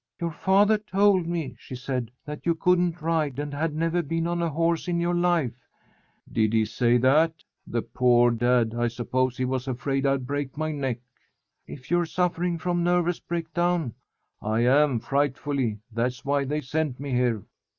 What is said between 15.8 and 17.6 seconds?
That's why they sent me here."